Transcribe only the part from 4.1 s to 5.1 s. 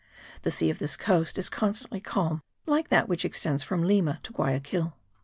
to Guayaquil.